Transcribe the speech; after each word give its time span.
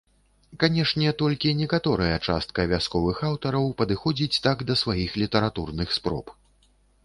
Канешне, 0.61 1.11
толькі 1.21 1.51
некаторая 1.59 2.15
частка 2.27 2.65
вясковых 2.73 3.21
аўтараў 3.29 3.69
падыходзіць 3.85 4.41
так 4.49 4.57
да 4.73 4.81
сваіх 4.85 5.11
літаратурных 5.23 5.87
спроб. 6.01 6.25